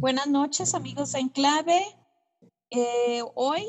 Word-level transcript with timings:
Buenas 0.00 0.28
noches 0.28 0.76
amigos 0.76 1.16
en 1.16 1.28
clave. 1.28 1.84
Eh, 2.70 3.20
hoy 3.34 3.66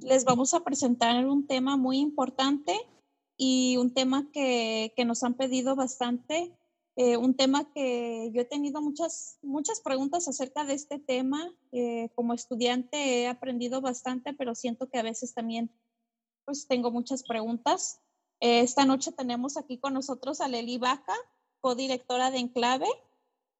les 0.00 0.24
vamos 0.24 0.54
a 0.54 0.60
presentar 0.60 1.26
un 1.26 1.48
tema 1.48 1.76
muy 1.76 1.98
importante 1.98 2.78
y 3.36 3.76
un 3.78 3.92
tema 3.92 4.30
que, 4.32 4.92
que 4.94 5.04
nos 5.04 5.24
han 5.24 5.34
pedido 5.34 5.74
bastante, 5.74 6.56
eh, 6.94 7.16
un 7.16 7.34
tema 7.34 7.72
que 7.72 8.30
yo 8.32 8.42
he 8.42 8.44
tenido 8.44 8.80
muchas, 8.80 9.40
muchas 9.42 9.80
preguntas 9.80 10.28
acerca 10.28 10.64
de 10.64 10.74
este 10.74 11.00
tema. 11.00 11.52
Eh, 11.72 12.10
como 12.14 12.32
estudiante 12.32 13.22
he 13.22 13.26
aprendido 13.26 13.80
bastante, 13.80 14.34
pero 14.34 14.54
siento 14.54 14.88
que 14.88 15.00
a 15.00 15.02
veces 15.02 15.34
también 15.34 15.68
pues 16.44 16.68
tengo 16.68 16.92
muchas 16.92 17.24
preguntas. 17.24 18.00
esta 18.38 18.84
noche 18.84 19.10
tenemos 19.10 19.56
aquí 19.56 19.78
con 19.78 19.94
nosotros 19.94 20.40
a 20.42 20.46
Leli 20.46 20.78
Vaca, 20.78 21.16
codirectora 21.60 22.30
de 22.30 22.38
Enclave. 22.38 22.86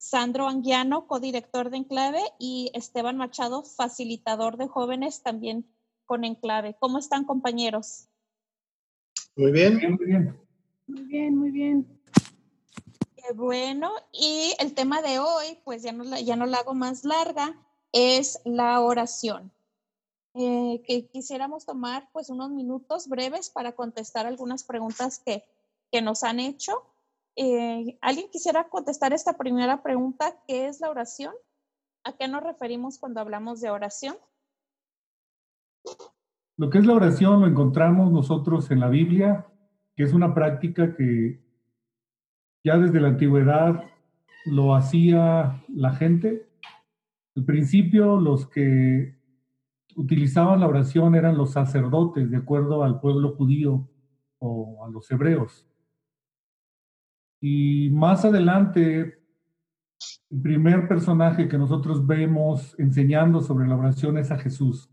Sandro 0.02 0.48
Anguiano, 0.48 1.06
codirector 1.06 1.70
de 1.70 1.76
Enclave, 1.76 2.20
y 2.40 2.72
Esteban 2.74 3.16
Machado, 3.16 3.62
facilitador 3.62 4.56
de 4.56 4.66
jóvenes 4.66 5.22
también 5.22 5.64
con 6.06 6.24
Enclave. 6.24 6.74
¿Cómo 6.80 6.98
están, 6.98 7.24
compañeros? 7.24 8.08
Muy 9.36 9.52
bien. 9.52 9.76
Muy 9.76 10.04
bien. 10.04 10.36
Muy 10.88 11.02
bien, 11.04 11.38
muy 11.38 11.50
bien. 11.52 12.00
Qué 13.14 13.32
bueno. 13.32 13.92
Y 14.10 14.52
el 14.58 14.74
tema 14.74 15.02
de 15.02 15.20
hoy, 15.20 15.60
pues 15.62 15.84
ya 15.84 15.92
no, 15.92 16.02
la, 16.02 16.20
ya 16.20 16.34
no 16.34 16.46
la 16.46 16.58
hago 16.58 16.74
más 16.74 17.04
larga, 17.04 17.56
es 17.92 18.40
la 18.44 18.80
oración. 18.80 19.52
Eh, 20.34 20.82
que 20.84 21.06
quisiéramos 21.06 21.64
tomar 21.64 22.10
pues 22.12 22.28
unos 22.28 22.50
minutos 22.50 23.06
breves 23.06 23.50
para 23.50 23.76
contestar 23.76 24.26
algunas 24.26 24.64
preguntas 24.64 25.20
que, 25.24 25.44
que 25.92 26.02
nos 26.02 26.24
han 26.24 26.40
hecho 26.40 26.91
eh, 27.36 27.98
¿Alguien 28.00 28.28
quisiera 28.30 28.68
contestar 28.68 29.12
esta 29.12 29.36
primera 29.36 29.82
pregunta? 29.82 30.36
¿Qué 30.46 30.66
es 30.66 30.80
la 30.80 30.90
oración? 30.90 31.32
¿A 32.04 32.16
qué 32.16 32.28
nos 32.28 32.42
referimos 32.42 32.98
cuando 32.98 33.20
hablamos 33.20 33.60
de 33.60 33.70
oración? 33.70 34.16
Lo 36.56 36.68
que 36.70 36.78
es 36.78 36.86
la 36.86 36.94
oración 36.94 37.40
lo 37.40 37.46
encontramos 37.46 38.12
nosotros 38.12 38.70
en 38.70 38.80
la 38.80 38.88
Biblia, 38.88 39.46
que 39.96 40.04
es 40.04 40.12
una 40.12 40.34
práctica 40.34 40.94
que 40.94 41.42
ya 42.64 42.76
desde 42.76 43.00
la 43.00 43.08
antigüedad 43.08 43.84
lo 44.44 44.74
hacía 44.74 45.64
la 45.68 45.92
gente. 45.94 46.48
Al 47.34 47.44
principio 47.44 48.20
los 48.20 48.46
que 48.46 49.16
utilizaban 49.96 50.60
la 50.60 50.68
oración 50.68 51.14
eran 51.14 51.36
los 51.36 51.52
sacerdotes, 51.52 52.30
de 52.30 52.36
acuerdo 52.36 52.84
al 52.84 53.00
pueblo 53.00 53.34
judío 53.36 53.88
o 54.38 54.84
a 54.84 54.90
los 54.90 55.10
hebreos. 55.10 55.66
Y 57.44 57.90
más 57.90 58.24
adelante, 58.24 59.18
el 60.30 60.42
primer 60.42 60.86
personaje 60.86 61.48
que 61.48 61.58
nosotros 61.58 62.06
vemos 62.06 62.78
enseñando 62.78 63.40
sobre 63.40 63.66
la 63.66 63.76
oración 63.76 64.16
es 64.16 64.30
a 64.30 64.38
Jesús. 64.38 64.88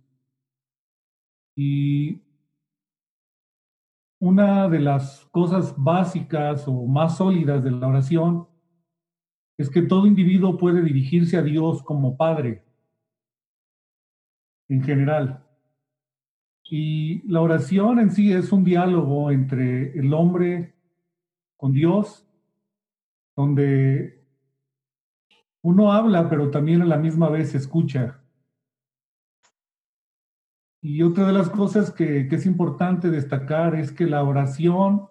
Y 1.56 2.24
una 4.20 4.68
de 4.68 4.80
las 4.80 5.28
cosas 5.28 5.76
básicas 5.78 6.68
o 6.68 6.88
más 6.88 7.18
sólidas 7.18 7.64
de 7.64 7.70
la 7.70 7.88
oración 7.88 8.48
es 9.56 9.70
que 9.70 9.84
todo 9.84 10.08
individuo 10.08 10.58
puede 10.58 10.82
dirigirse 10.82 11.38
a 11.38 11.44
Dios 11.44 11.84
como 11.84 12.18
Padre, 12.18 12.64
en 14.70 14.82
general. 14.82 15.46
Y 16.64 17.22
la 17.32 17.42
oración 17.42 18.00
en 18.00 18.10
sí 18.10 18.34
es 18.34 18.52
un 18.52 18.64
diálogo 18.64 19.30
entre 19.30 19.92
el 20.00 20.12
hombre 20.16 20.74
con 21.56 21.74
Dios 21.74 22.26
donde 23.40 24.22
uno 25.62 25.94
habla, 25.94 26.28
pero 26.28 26.52
también 26.52 26.82
a 26.82 26.86
la 26.86 26.98
misma 26.98 27.30
vez 27.30 27.56
escucha. 27.56 28.22
Y 30.82 31.04
otra 31.04 31.26
de 31.28 31.32
las 31.32 31.50
cosas 31.50 31.90
que, 31.90 32.28
es 32.30 32.46
importante 32.46 33.10
destacar 33.10 33.76
es 33.76 33.94
que 33.94 34.08
la 34.08 34.26
oración 34.26 35.08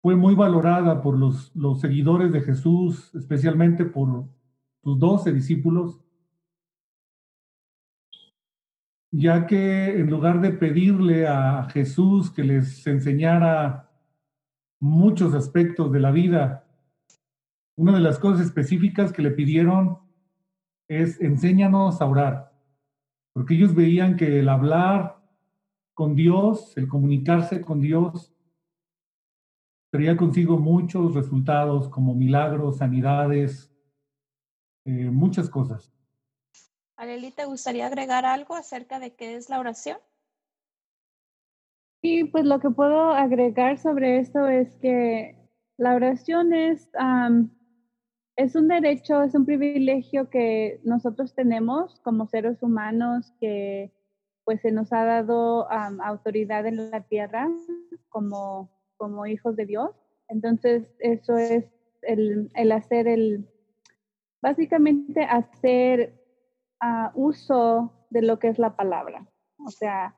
fue 0.00 0.16
muy 0.16 0.34
valorada 0.34 1.02
por 1.02 1.18
los, 1.18 1.54
los 1.54 1.80
seguidores 1.80 2.32
de 2.32 2.40
Jesús, 2.40 3.14
especialmente 3.14 3.84
por 3.84 4.24
sus 4.82 4.98
doce 4.98 5.34
discípulos, 5.34 6.00
ya 9.10 9.46
que 9.46 10.00
en 10.00 10.08
lugar 10.08 10.40
de 10.40 10.52
pedirle 10.52 11.28
a 11.28 11.64
Jesús 11.64 12.30
que 12.30 12.42
les 12.42 12.86
enseñara 12.86 13.91
muchos 14.82 15.32
aspectos 15.34 15.92
de 15.92 16.00
la 16.00 16.10
vida. 16.10 16.66
Una 17.76 17.94
de 17.94 18.00
las 18.00 18.18
cosas 18.18 18.44
específicas 18.44 19.12
que 19.12 19.22
le 19.22 19.30
pidieron 19.30 20.00
es 20.88 21.20
enséñanos 21.20 22.02
a 22.02 22.06
orar, 22.06 22.52
porque 23.32 23.54
ellos 23.54 23.76
veían 23.76 24.16
que 24.16 24.40
el 24.40 24.48
hablar 24.48 25.22
con 25.94 26.16
Dios, 26.16 26.76
el 26.76 26.88
comunicarse 26.88 27.60
con 27.60 27.80
Dios, 27.80 28.34
traía 29.92 30.16
consigo 30.16 30.58
muchos 30.58 31.14
resultados 31.14 31.88
como 31.88 32.14
milagros, 32.16 32.78
sanidades, 32.78 33.72
eh, 34.84 35.10
muchas 35.10 35.48
cosas. 35.48 35.92
Areli, 36.96 37.30
¿te 37.30 37.44
gustaría 37.44 37.86
agregar 37.86 38.26
algo 38.26 38.56
acerca 38.56 38.98
de 38.98 39.14
qué 39.14 39.36
es 39.36 39.48
la 39.48 39.60
oración? 39.60 39.98
Sí, 42.02 42.24
pues 42.24 42.44
lo 42.44 42.58
que 42.58 42.70
puedo 42.70 43.12
agregar 43.12 43.78
sobre 43.78 44.18
esto 44.18 44.48
es 44.48 44.74
que 44.78 45.36
la 45.76 45.94
oración 45.94 46.52
es, 46.52 46.90
es 48.36 48.56
un 48.56 48.66
derecho, 48.66 49.22
es 49.22 49.36
un 49.36 49.46
privilegio 49.46 50.28
que 50.28 50.80
nosotros 50.82 51.32
tenemos 51.32 52.00
como 52.00 52.26
seres 52.26 52.60
humanos 52.60 53.32
que 53.38 53.92
pues 54.44 54.60
se 54.62 54.72
nos 54.72 54.92
ha 54.92 55.04
dado 55.04 55.70
autoridad 55.70 56.66
en 56.66 56.90
la 56.90 57.02
tierra 57.02 57.48
como, 58.08 58.68
como 58.96 59.24
hijos 59.26 59.54
de 59.54 59.66
Dios. 59.66 59.90
Entonces, 60.26 60.92
eso 60.98 61.36
es 61.36 61.66
el, 62.02 62.50
el 62.56 62.72
hacer 62.72 63.06
el, 63.06 63.48
básicamente 64.40 65.22
hacer 65.22 66.20
uh, 66.82 67.10
uso 67.14 67.92
de 68.10 68.22
lo 68.22 68.40
que 68.40 68.48
es 68.48 68.58
la 68.58 68.74
palabra. 68.74 69.24
O 69.64 69.70
sea, 69.70 70.16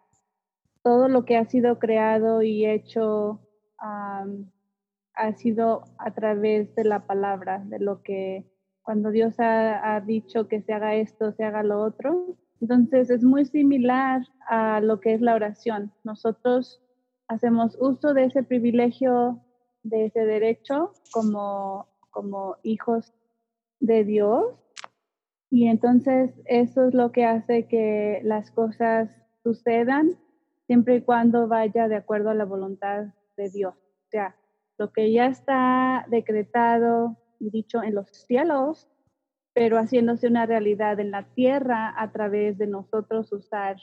todo 0.84 1.08
lo 1.08 1.24
que 1.24 1.38
ha 1.38 1.46
sido 1.46 1.78
creado 1.78 2.42
y 2.42 2.66
hecho 2.66 3.40
ha 3.78 5.32
sido 5.36 5.82
a 5.98 6.12
través 6.12 6.74
de 6.74 6.84
la 6.84 7.06
palabra, 7.06 7.62
de 7.66 7.78
lo 7.78 8.02
que 8.02 8.46
cuando 8.82 9.10
Dios 9.10 9.34
ha, 9.38 10.00
dicho 10.06 10.46
que 10.46 10.60
se 10.60 10.72
haga 10.72 10.94
esto, 10.94 11.32
se 11.32 11.44
haga 11.44 11.62
lo 11.62 11.80
otro. 11.80 12.36
Entonces 12.60 13.10
es 13.10 13.24
muy 13.24 13.46
similar 13.46 14.22
a 14.46 14.80
lo 14.80 15.00
que 15.00 15.14
es 15.14 15.22
la 15.22 15.34
oración. 15.34 15.92
Nosotros 16.04 16.82
hacemos 17.28 17.76
uso 17.80 18.12
de 18.12 18.24
ese 18.24 18.42
privilegio, 18.42 19.42
de 19.82 20.06
ese 20.06 20.26
derecho 20.26 20.92
como, 21.12 21.88
como 22.10 22.56
hijos 22.62 23.14
de 23.80 24.04
Dios. 24.04 24.54
Y 25.50 25.66
entonces 25.68 26.30
eso 26.44 26.88
es 26.88 26.94
lo 26.94 27.10
que 27.10 27.24
hace 27.24 27.66
que 27.66 28.20
las 28.22 28.50
cosas 28.50 29.10
sucedan 29.42 30.18
siempre 30.66 30.96
y 30.96 31.02
cuando 31.02 31.48
vaya 31.48 31.88
de 31.88 31.96
acuerdo 31.96 32.30
a 32.30 32.34
la 32.34 32.44
voluntad 32.44 33.06
de 33.36 33.50
Dios. 33.50 33.74
O 33.74 34.10
sea, 34.10 34.36
lo 34.78 34.92
que 34.92 35.12
ya 35.12 35.26
está 35.26 36.06
decretado 36.08 37.16
y 37.38 37.50
dicho 37.50 37.82
en 37.82 37.94
los 37.94 38.08
cielos, 38.10 38.88
pero 39.52 39.78
haciéndose 39.78 40.26
una 40.26 40.46
realidad 40.46 40.98
en 41.00 41.10
la 41.10 41.24
tierra 41.34 41.94
a 41.96 42.10
través 42.12 42.58
de 42.58 42.66
nosotros 42.66 43.32
usar 43.32 43.76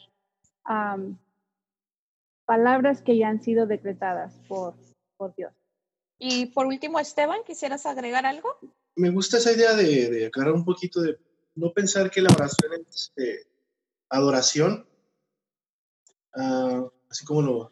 palabras 2.45 3.01
que 3.01 3.17
ya 3.17 3.29
han 3.29 3.41
sido 3.41 3.65
decretadas 3.65 4.39
por, 4.47 4.75
por 5.17 5.33
Dios. 5.35 5.53
Y 6.19 6.47
por 6.47 6.67
último, 6.67 6.99
Esteban, 6.99 7.39
¿quisieras 7.45 7.85
agregar 7.85 8.25
algo? 8.25 8.49
Me 8.95 9.09
gusta 9.09 9.37
esa 9.37 9.53
idea 9.53 9.73
de, 9.73 10.09
de 10.09 10.25
aclarar 10.27 10.53
un 10.53 10.65
poquito 10.65 11.01
de 11.01 11.17
no 11.55 11.73
pensar 11.73 12.11
que 12.11 12.21
la 12.21 12.29
oración 12.33 12.73
es 12.73 12.95
este, 12.95 13.47
adoración, 14.09 14.85
Ah, 16.35 16.85
así 17.09 17.25
como 17.25 17.41
lo, 17.41 17.71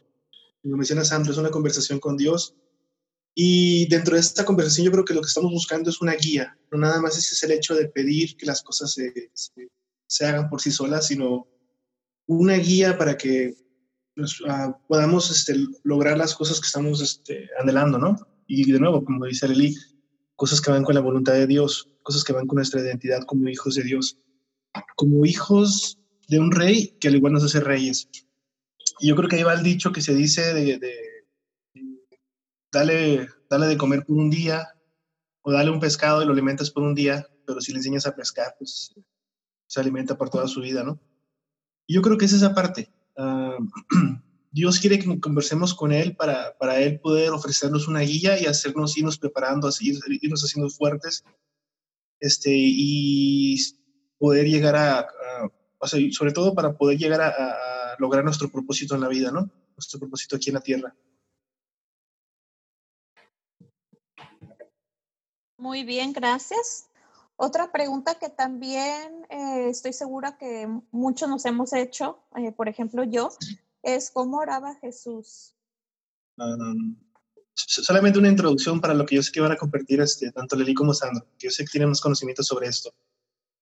lo 0.64 0.78
menciona 0.78 1.06
Sandro, 1.06 1.32
es 1.32 1.38
una 1.38 1.52
conversación 1.52 2.00
con 2.00 2.18
Dios. 2.18 2.56
Y 3.36 3.88
dentro 3.88 4.16
de 4.16 4.22
esta 4.22 4.44
conversación 4.44 4.86
yo 4.86 4.92
creo 4.92 5.06
que 5.06 5.14
lo 5.14 5.22
que 5.22 5.28
estamos 5.28 5.52
buscando 5.52 5.90
es 5.90 6.02
una 6.02 6.14
guía, 6.14 6.58
no 6.72 6.78
nada 6.78 7.00
más 7.00 7.18
ese 7.18 7.36
es 7.36 7.44
el 7.44 7.52
hecho 7.52 7.76
de 7.76 7.88
pedir 7.88 8.36
que 8.36 8.46
las 8.46 8.62
cosas 8.62 8.92
se, 8.92 9.32
se, 10.08 10.26
hagan 10.26 10.50
por 10.50 10.60
sí 10.60 10.72
solas, 10.72 11.08
sino 11.08 11.48
una 12.26 12.56
guía 12.56 12.98
para 12.98 13.18
que 13.18 13.56
ah, 14.48 14.78
podamos 14.88 15.32
este, 15.32 15.56
lograr 15.84 16.18
las 16.18 16.36
cosas 16.36 16.60
que 16.60 16.66
estamos 16.66 17.02
este, 17.02 17.50
anhelando, 17.62 17.98
¿no? 17.98 18.18
Y 18.46 18.70
de 18.70 18.80
nuevo, 18.80 19.06
como 19.06 19.26
dice 19.26 19.48
Lili, 19.48 19.76
cosas 20.36 20.60
que 20.60 20.72
van 20.72 20.84
con 20.84 20.96
la 20.96 21.02
voluntad 21.02 21.34
de 21.34 21.48
Dios, 21.48 21.90
cosas 22.02 22.24
que 22.24 22.34
van 22.34 22.48
con 22.48 22.58
nuestra 22.58 22.82
identidad 22.82 23.24
como 23.26 23.48
hijos 23.48 23.76
de 23.76 23.84
Dios, 23.84 24.18
como 24.96 25.26
hijos 25.26 26.00
de 26.28 26.40
un 26.40 26.52
rey 26.52 26.98
que 27.00 27.08
al 27.08 27.16
igual 27.16 27.34
nos 27.34 27.44
hace 27.44 27.60
reyes. 27.60 28.10
Yo 29.02 29.16
creo 29.16 29.30
que 29.30 29.38
ahí 29.38 29.44
va 29.44 29.54
el 29.54 29.64
dicho 29.64 29.92
que 29.92 30.02
se 30.02 30.14
dice 30.14 30.54
de, 30.54 30.78
de, 30.78 30.96
dale, 32.72 33.28
dale 33.50 33.68
de 33.68 33.78
comer 33.78 34.06
por 34.06 34.18
un 34.18 34.30
día 34.30 34.68
o 35.42 35.52
dale 35.52 35.72
un 35.72 35.80
pescado 35.80 36.22
y 36.22 36.26
lo 36.26 36.34
alimentas 36.34 36.72
por 36.72 36.84
un 36.84 36.96
día, 36.96 37.28
pero 37.46 37.62
si 37.62 37.72
le 37.72 37.78
enseñas 37.78 38.06
a 38.06 38.16
pescar, 38.16 38.56
pues 38.58 38.94
se 39.68 39.80
alimenta 39.80 40.18
por 40.18 40.30
toda 40.30 40.48
su 40.48 40.62
vida, 40.62 40.84
¿no? 40.84 41.00
Y 41.88 41.96
yo 41.96 42.02
creo 42.02 42.18
que 42.18 42.26
es 42.26 42.34
esa 42.34 42.54
parte. 42.54 42.92
Ah, 43.18 43.58
Dios 44.52 44.80
quiere 44.80 44.98
que 44.98 45.20
conversemos 45.20 45.76
con 45.76 45.92
Él 45.92 46.16
para, 46.16 46.58
para 46.58 46.80
Él 46.80 47.00
poder 47.00 47.32
ofrecernos 47.32 47.88
una 47.88 48.00
guía 48.00 48.40
y 48.40 48.46
hacernos 48.46 48.98
irnos 48.98 49.18
preparando, 49.20 49.68
así, 49.68 49.98
irnos 50.22 50.44
haciendo 50.44 50.70
fuertes 50.70 51.24
este, 52.20 52.52
y 52.54 53.58
poder 54.18 54.48
llegar 54.48 54.76
a, 54.76 55.08
o 55.78 55.88
sea, 55.88 56.00
sobre 56.12 56.32
todo 56.32 56.54
para 56.54 56.74
poder 56.74 56.98
llegar 56.98 57.22
a, 57.22 57.28
a, 57.30 57.69
lograr 58.00 58.24
nuestro 58.24 58.50
propósito 58.50 58.96
en 58.96 59.02
la 59.02 59.08
vida, 59.08 59.32
¿no? 59.32 59.50
Nuestro 59.76 60.00
propósito 60.00 60.36
aquí 60.36 60.50
en 60.50 60.56
la 60.56 60.62
tierra. 60.62 60.96
Muy 65.58 65.84
bien, 65.84 66.14
gracias. 66.14 66.90
Otra 67.36 67.72
pregunta 67.72 68.16
que 68.16 68.30
también 68.30 69.26
eh, 69.30 69.70
estoy 69.70 69.94
segura 69.94 70.38
que 70.38 70.68
muchos 70.92 71.30
nos 71.30 71.46
hemos 71.46 71.74
hecho, 71.74 72.20
eh, 72.36 72.52
por 72.52 72.68
ejemplo 72.68 73.04
yo, 73.04 73.30
es 73.82 74.12
cómo 74.12 74.38
oraba 74.38 74.76
Jesús. 74.76 75.56
Um, 76.38 76.98
solamente 77.54 78.20
una 78.20 78.30
introducción 78.30 78.80
para 78.80 78.94
lo 78.94 79.06
que 79.06 79.16
yo 79.16 79.24
sé 79.24 79.32
que 79.32 79.42
van 79.42 79.52
a 79.52 79.58
compartir 79.58 80.02
este, 80.02 80.32
tanto 80.32 80.56
Leli 80.56 80.74
como 80.74 80.94
Sandro, 80.94 81.26
que 81.38 81.48
yo 81.48 81.52
sé 81.52 81.64
que 81.64 81.72
tienen 81.72 81.90
más 81.90 82.02
conocimiento 82.02 82.44
sobre 82.44 82.68
esto. 82.68 82.94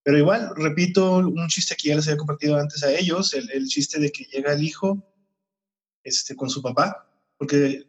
Pero 0.07 0.19
igual, 0.19 0.53
repito 0.55 1.17
un 1.17 1.49
chiste 1.49 1.75
que 1.75 1.89
ya 1.89 1.95
les 1.97 2.07
había 2.07 2.15
compartido 2.15 2.55
antes 2.55 2.81
a 2.81 2.93
ellos, 2.93 3.33
el, 3.33 3.67
chiste 3.67 3.99
de 3.99 4.09
que 4.09 4.23
llega 4.23 4.53
el 4.53 4.63
hijo 4.63 5.05
este, 6.01 6.33
con 6.33 6.49
su 6.49 6.61
papá, 6.61 7.05
porque 7.37 7.85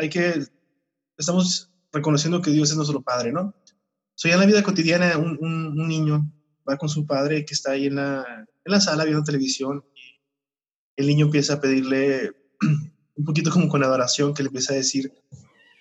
hay 0.00 0.08
que, 0.08 0.44
estamos 1.16 1.70
reconociendo 1.92 2.42
que 2.42 2.50
Dios 2.50 2.70
es 2.70 2.76
nuestro 2.76 3.02
Padre, 3.02 3.30
¿no? 3.30 3.54
So, 4.16 4.26
ya 4.26 4.34
en 4.34 4.40
la 4.40 4.46
vida 4.46 4.64
cotidiana, 4.64 5.16
un, 5.16 5.76
niño 5.86 6.28
va 6.68 6.76
con 6.76 6.88
su 6.88 7.06
padre 7.06 7.44
que 7.44 7.54
está 7.54 7.70
ahí 7.70 7.86
en 7.86 7.94
la, 7.94 8.26
en 8.64 8.72
la 8.72 8.80
sala 8.80 9.04
viendo 9.04 9.22
televisión 9.22 9.84
y 9.94 11.02
el 11.02 11.06
niño 11.06 11.26
empieza 11.26 11.54
a 11.54 11.60
pedirle 11.60 12.32
un 13.14 13.24
poquito 13.24 13.52
como 13.52 13.68
con 13.68 13.84
adoración, 13.84 14.34
que 14.34 14.42
le 14.42 14.48
empieza 14.48 14.72
a 14.72 14.76
decir, 14.76 15.12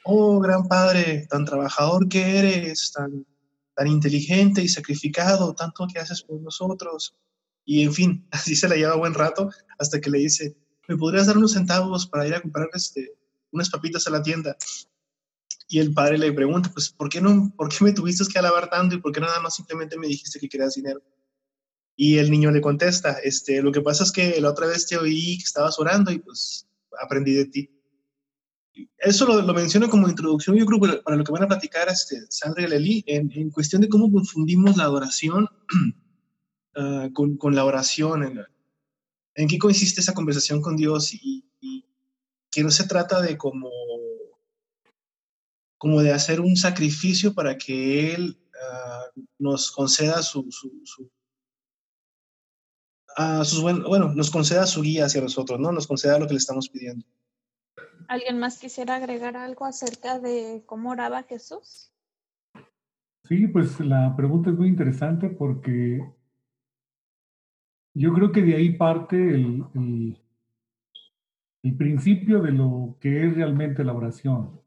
oh, 0.04 0.40
gran 0.40 0.68
padre, 0.68 1.26
tan 1.32 1.46
trabajador 1.46 2.08
que 2.08 2.38
eres, 2.38 2.92
tan, 2.92 3.26
tan 3.82 3.88
inteligente 3.88 4.62
y 4.62 4.68
sacrificado, 4.68 5.56
tanto 5.56 5.88
que 5.92 5.98
haces 5.98 6.22
por 6.22 6.40
nosotros. 6.40 7.16
Y 7.66 7.82
en 7.82 7.92
fin, 7.92 8.28
así 8.32 8.56
se 8.56 8.70
la 8.70 8.76
lleva 8.76 8.96
buen 8.96 9.16
rato 9.16 9.50
hasta 9.80 10.00
que 10.00 10.12
le 10.12 10.20
dice, 10.20 10.56
¿me 10.88 10.98
podrías 10.98 11.26
dar 11.26 11.38
unos 11.38 11.54
centavos 11.54 12.06
para 12.06 12.28
ir 12.28 12.36
a 12.36 12.42
comprar 12.42 12.70
este, 12.74 13.14
unas 13.52 13.72
papitas 13.72 14.06
a 14.06 14.12
la 14.12 14.22
tienda? 14.22 14.56
Y 15.68 15.80
el 15.80 15.94
padre 15.94 16.20
le 16.20 16.32
pregunta, 16.32 16.70
pues, 16.72 16.90
¿por 16.90 17.10
qué, 17.10 17.22
no, 17.22 17.52
¿por 17.58 17.70
qué 17.70 17.84
me 17.84 17.92
tuviste 17.92 18.24
que 18.32 18.38
alabar 18.38 18.70
tanto 18.70 18.96
y 18.96 19.00
por 19.00 19.12
qué 19.12 19.20
nada 19.20 19.40
más 19.40 19.56
simplemente 19.56 19.98
me 19.98 20.08
dijiste 20.08 20.40
que 20.40 20.50
querías 20.50 20.76
dinero? 20.76 21.02
Y 21.96 22.20
el 22.20 22.30
niño 22.30 22.52
le 22.52 22.62
contesta, 22.62 23.18
este, 23.24 23.64
lo 23.64 23.72
que 23.72 23.82
pasa 23.82 24.04
es 24.04 24.12
que 24.12 24.40
la 24.42 24.52
otra 24.52 24.68
vez 24.68 24.86
te 24.86 24.98
oí 24.98 25.38
que 25.38 25.44
estabas 25.44 25.80
orando 25.80 26.12
y 26.12 26.20
pues 26.20 26.68
aprendí 27.02 27.34
de 27.34 27.46
ti. 27.46 27.81
Eso 28.98 29.26
lo, 29.26 29.42
lo 29.42 29.54
menciono 29.54 29.90
como 29.90 30.08
introducción, 30.08 30.56
yo 30.56 30.66
creo, 30.66 30.80
para, 30.80 31.02
para 31.02 31.18
lo 31.18 31.24
que 31.24 31.32
van 31.32 31.44
a 31.44 31.48
platicar 31.48 31.90
este, 31.90 32.22
Sandra 32.30 32.64
y 32.64 32.68
Leli, 32.68 33.04
en, 33.08 33.50
cuestión 33.50 33.82
de 33.82 33.90
cómo 33.90 34.12
confundimos 34.12 34.78
la 34.78 34.84
adoración 34.86 35.50
uh, 36.76 37.12
con, 37.38 37.56
la 37.56 37.66
oración, 37.66 38.46
en, 39.36 39.48
qué 39.48 39.58
consiste 39.58 40.02
esa 40.02 40.14
conversación 40.14 40.62
con 40.62 40.78
Dios 40.78 41.14
y, 41.14 41.46
que 42.50 42.64
no 42.64 42.70
se 42.70 42.86
trata 42.86 43.22
de 43.22 43.38
como 43.38 43.70
de 46.02 46.12
hacer 46.12 46.42
un 46.42 46.58
sacrificio 46.58 47.34
para 47.34 47.58
que 47.58 48.14
Él 48.14 48.38
uh, 48.54 49.22
nos 49.40 49.72
conceda 49.72 50.22
su, 50.22 50.50
buen, 53.62 53.84
bueno, 53.84 54.14
nos 54.14 54.30
conceda 54.30 54.68
su 54.68 54.82
guía 54.82 55.06
hacia 55.06 55.22
nosotros, 55.22 55.60
¿no? 55.60 55.72
Nos 55.72 55.88
conceda 55.88 56.20
lo 56.20 56.28
que 56.28 56.34
le 56.34 56.40
estamos 56.40 56.70
pidiendo. 56.70 57.06
¿Alguien 58.12 58.40
más 58.40 58.60
quisiera 58.60 58.98
agregar 58.98 59.38
algo 59.38 59.64
acerca 59.64 60.20
de 60.20 60.64
cómo 60.66 60.90
oraba 60.90 61.24
Jesús? 61.24 61.94
Sí, 63.24 63.48
pues 63.48 63.80
la 63.80 64.14
pregunta 64.18 64.50
es 64.50 64.58
muy 64.58 64.68
interesante 64.68 65.30
porque 65.30 66.06
yo 67.94 68.12
creo 68.12 68.34
que 68.34 68.42
de 68.42 68.56
ahí 68.58 68.72
parte 68.72 69.16
el, 69.16 69.66
el, 71.64 71.78
principio 71.78 72.42
de 72.42 72.52
lo 72.52 72.98
que 73.00 73.28
es 73.28 73.36
realmente 73.36 73.82
la 73.82 73.94
oración. 73.94 74.60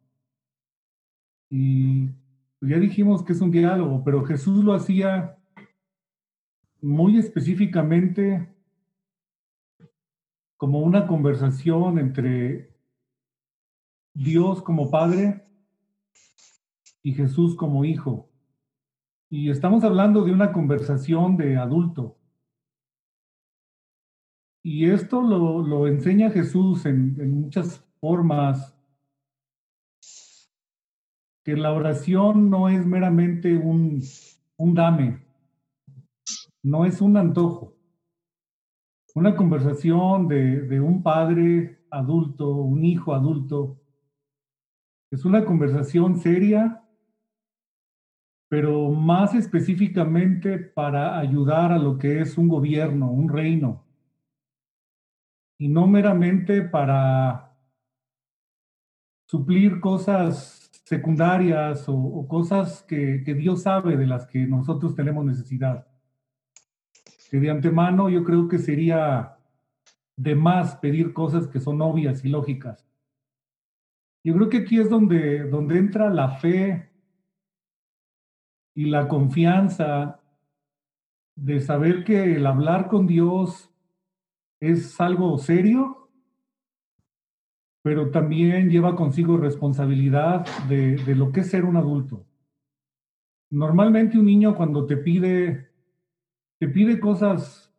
Y 1.51 2.07
ya 2.63 2.79
dijimos 2.79 3.23
que 3.23 3.35
es 3.35 3.43
un 3.43 3.51
diálogo, 3.51 4.03
pero 4.05 4.25
Jesús 4.25 4.65
lo 4.65 4.73
hacía 4.73 5.37
muy 6.81 7.19
específicamente 7.19 8.49
como 10.57 10.81
una 10.81 11.07
conversación 11.07 11.99
entre 11.99 12.74
Dios 14.15 14.63
como 14.63 14.91
Padre 14.91 15.45
y 17.03 17.13
Jesús 17.13 17.57
como 17.57 17.85
Hijo. 17.85 18.31
Y 19.29 19.51
estamos 19.51 19.83
hablando 19.83 20.25
de 20.25 20.33
una 20.33 20.53
conversación 20.53 21.37
de 21.37 21.57
adulto. 21.57 22.17
Y 24.63 24.89
esto 24.89 25.21
lo, 25.21 25.61
lo 25.61 25.89
enseña 25.89 26.31
Jesús 26.31 26.87
en, 26.87 27.41
muchas 27.41 27.85
formas 28.01 28.75
que 31.45 31.57
la 31.57 31.73
oración 31.73 32.49
no 32.49 32.69
es 32.69 32.87
meramente 32.87 33.59
un, 33.59 34.01
un 34.57 34.75
dame, 34.75 35.27
no 36.63 36.87
es 36.87 37.03
un 37.03 37.17
antojo. 37.17 37.75
Una 39.15 39.37
conversación 39.37 40.29
de, 40.29 40.63
de, 40.63 40.81
un 40.81 41.03
padre 41.03 41.85
adulto, 41.91 42.49
un 42.49 42.85
hijo 42.85 43.15
adulto, 43.15 43.84
es 45.15 45.25
una 45.25 45.45
conversación 45.45 46.19
seria, 46.19 46.83
pero 48.49 48.91
más 48.91 49.33
específicamente 49.35 50.59
para 50.59 51.21
ayudar 51.21 51.71
a 51.71 51.79
lo 51.79 51.99
que 51.99 52.21
es 52.21 52.37
un 52.37 52.49
gobierno, 52.49 53.13
un 53.13 53.29
reino, 53.29 53.85
y 55.57 55.69
no 55.69 55.87
meramente 55.87 56.63
para 56.63 57.57
suplir 59.29 59.79
cosas 59.79 60.69
secundarias 60.85 61.85
o, 61.87 62.27
cosas 62.27 62.83
que, 62.83 63.23
que, 63.25 63.35
Dios 63.35 63.63
sabe 63.63 63.97
de 63.97 64.09
las 64.09 64.27
que 64.27 64.47
nosotros 64.49 64.97
tenemos 64.97 65.25
necesidad. 65.25 65.87
Que 67.31 67.39
de 67.39 67.51
antemano 67.51 68.11
yo 68.11 68.25
creo 68.25 68.49
que 68.49 68.59
sería 68.59 69.39
de 70.17 70.35
más 70.35 70.75
pedir 70.77 71.13
cosas 71.13 71.47
que 71.47 71.61
son 71.61 71.81
obvias 71.81 72.25
y 72.25 72.29
lógicas. 72.29 72.85
Yo 74.25 74.35
creo 74.35 74.49
que 74.49 74.59
aquí 74.59 74.81
es 74.81 74.89
donde, 74.89 75.45
donde 75.45 75.79
entra 75.79 76.09
la 76.11 76.31
fe 76.39 76.91
y 78.75 78.87
la 78.87 79.07
confianza 79.07 80.21
de 81.37 81.61
saber 81.61 82.05
que 82.05 82.37
el 82.37 82.47
hablar 82.47 82.89
con 82.89 83.07
Dios 83.07 83.71
es 84.61 85.01
algo 85.01 85.37
serio 85.39 86.05
pero 87.85 88.11
también 88.11 88.71
lleva 88.71 88.97
consigo 88.97 89.37
responsabilidad 89.37 90.47
de, 90.71 90.97
de, 90.97 91.15
lo 91.15 91.31
que 91.31 91.41
es 91.41 91.51
ser 91.51 91.67
un 91.67 91.77
adulto. 91.77 92.27
Normalmente 93.51 94.19
un 94.19 94.25
niño 94.25 94.57
cuando 94.57 94.87
te 94.87 94.97
pide, 94.97 95.69
te 96.59 96.69
pide 96.69 96.99
cosas 96.99 97.71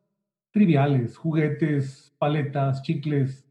triviales, 0.51 1.17
juguetes, 1.17 2.15
paletas, 2.19 2.83
chicles, 2.83 3.44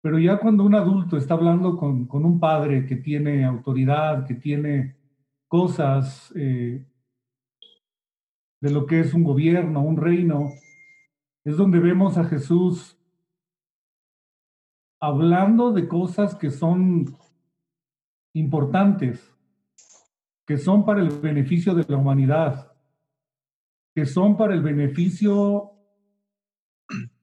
pero 0.00 0.18
ya 0.18 0.38
cuando 0.38 0.64
un 0.64 0.74
adulto 0.74 1.16
está 1.16 1.34
hablando 1.34 1.76
con, 1.76 2.06
con 2.06 2.24
un 2.24 2.38
padre 2.38 2.86
que 2.86 2.96
tiene 2.96 3.44
autoridad, 3.44 4.26
que 4.26 4.34
tiene 4.34 4.96
cosas 5.48 6.32
eh, 6.36 6.84
de 8.60 8.70
lo 8.70 8.86
que 8.86 9.00
es 9.00 9.14
un 9.14 9.24
gobierno, 9.24 9.82
un 9.82 9.96
reino, 9.96 10.50
es 11.44 11.56
donde 11.56 11.78
vemos 11.78 12.18
a 12.18 12.24
Jesús 12.24 12.96
hablando 15.00 15.72
de 15.72 15.88
cosas 15.88 16.34
que 16.34 16.50
son 16.50 17.16
importantes, 18.34 19.34
que 20.46 20.58
son 20.58 20.84
para 20.84 21.00
el 21.00 21.08
beneficio 21.08 21.74
de 21.74 21.84
la 21.88 21.96
humanidad, 21.96 22.72
que 23.94 24.06
son 24.06 24.36
para 24.36 24.54
el 24.54 24.62
beneficio 24.62 25.72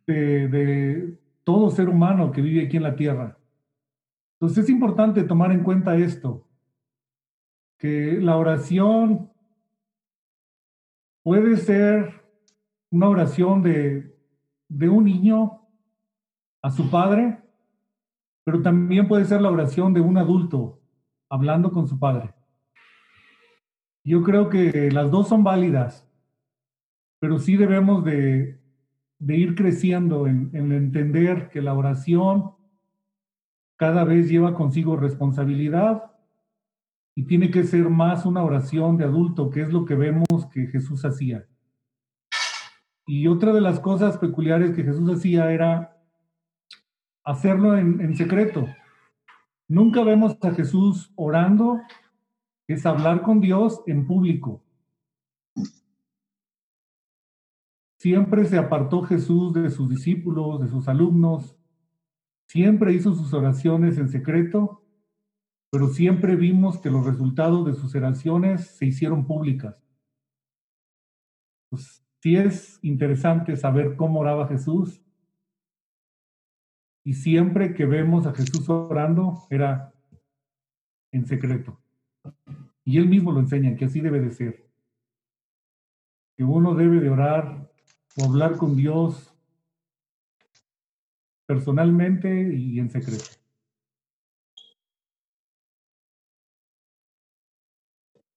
de, 0.08 0.48
de, 0.48 1.20
todo 1.46 1.70
ser 1.70 1.88
humano 1.88 2.32
que 2.32 2.42
vive 2.42 2.66
aquí 2.66 2.76
en 2.76 2.84
la 2.84 2.96
Tierra. 2.96 3.38
Entonces 4.34 4.66
es 4.66 4.70
importante 4.70 5.24
tomar 5.24 5.52
en 5.54 5.64
cuenta 5.64 5.96
esto, 5.96 6.46
que 7.78 8.20
la 8.20 8.36
oración 8.36 9.32
puede 11.24 11.56
ser 11.56 12.26
una 12.92 13.08
oración 13.08 13.62
de, 13.62 14.14
de 14.68 14.90
un 14.90 15.06
niño 15.06 15.62
a 16.62 16.72
su 16.72 16.90
padre, 16.90 17.42
pero 18.44 18.62
también 18.62 19.08
puede 19.08 19.26
ser 19.26 19.42
la 19.42 19.52
oración 19.52 19.94
de 19.94 20.02
un 20.02 20.18
adulto 20.18 20.82
hablando 21.30 21.72
con 21.72 21.88
su 21.88 22.00
padre. 22.00 22.34
Yo 24.04 24.24
creo 24.24 24.50
que 24.50 24.92
las 24.92 25.10
dos 25.12 25.28
son 25.28 25.44
válidas, 25.44 26.08
pero 27.20 27.40
sí 27.40 27.56
debemos 27.56 28.04
de, 29.20 29.38
ir 29.38 29.56
creciendo 29.56 30.28
en, 30.28 30.50
en 30.54 30.72
entender 30.72 31.50
que 31.50 31.62
la 31.62 31.74
oración 31.74 32.52
cada 33.78 34.04
vez 34.04 34.30
lleva 34.30 34.56
consigo 34.56 34.96
responsabilidad 34.96 36.12
y 37.16 37.24
tiene 37.24 37.52
que 37.52 37.64
ser 37.64 37.90
más 37.90 38.26
una 38.26 38.44
oración 38.44 38.98
de 38.98 39.06
adulto, 39.06 39.50
que 39.50 39.62
es 39.62 39.72
lo 39.72 39.86
que 39.86 39.96
vemos 39.96 40.28
que 40.52 40.68
Jesús 40.68 41.06
hacía. 41.06 41.46
Y 43.08 43.28
otra 43.28 43.54
de 43.54 43.62
las 43.62 43.80
cosas 43.80 44.18
peculiares 44.18 44.72
que 44.76 44.84
Jesús 44.84 45.10
hacía 45.10 45.52
era 45.52 45.98
hacerlo 47.24 47.78
en 47.78 48.16
secreto. 48.16 48.66
Nunca 49.68 50.04
vemos 50.04 50.38
a 50.44 50.52
Jesús 50.52 51.12
orando, 51.16 51.82
es 52.68 52.86
hablar 52.86 53.22
con 53.22 53.42
Dios 53.42 53.82
en 53.88 54.06
público. 54.06 54.65
Siempre 58.06 58.46
se 58.46 58.60
apartó 58.60 59.02
Jesús 59.02 59.52
de 59.52 59.68
sus 59.72 59.90
discípulos, 59.90 60.62
de 60.62 60.70
sus 60.70 60.88
alumnos, 60.88 61.58
siempre 62.48 62.94
hizo 62.94 63.16
sus 63.16 63.34
oraciones 63.34 63.98
en 63.98 64.10
secreto, 64.10 64.84
pero 65.72 65.88
siempre 65.88 66.36
vimos 66.36 66.78
que 66.78 66.92
los 66.92 67.04
resultados 67.04 67.66
de 67.66 67.74
sus 67.74 67.96
oraciones 67.96 68.68
se 68.78 68.86
hicieron 68.86 69.26
públicas. 69.26 69.84
Pues, 71.72 72.06
sí 72.22 72.36
es 72.36 72.78
interesante 72.84 73.58
saber 73.58 73.96
cómo 73.96 74.20
oraba 74.20 74.48
Jesús. 74.50 75.02
Y 77.04 77.14
siempre 77.14 77.74
que 77.74 77.88
vemos 77.88 78.28
a 78.28 78.36
Jesús 78.36 78.70
orando, 78.70 79.48
era 79.50 79.96
en 81.12 81.26
secreto. 81.26 81.82
Y 82.84 83.00
él 83.00 83.10
mismo 83.10 83.32
lo 83.32 83.40
enseña, 83.40 83.76
que 83.76 83.86
así 83.86 84.00
debe 84.00 84.20
de 84.20 84.30
ser. 84.30 84.70
Que 86.38 86.44
uno 86.44 86.76
debe 86.76 87.00
de 87.00 87.10
orar 87.10 87.65
o 88.18 88.26
hablar 88.26 88.58
con 88.58 88.76
Dios 88.76 89.34
personalmente 91.46 92.54
y 92.54 92.80
en 92.80 92.90
secreto. 92.90 93.26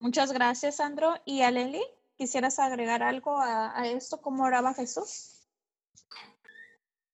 Muchas 0.01 0.33
gracias, 0.33 0.77
Sandro. 0.77 1.15
¿Y 1.25 1.43
Aleli? 1.43 1.83
¿Quisieras 2.17 2.59
agregar 2.59 3.03
algo 3.03 3.39
a, 3.41 3.87
esto? 3.87 4.21
¿Cómo 4.21 4.45
oraba 4.45 4.75
Jesús? 4.75 5.49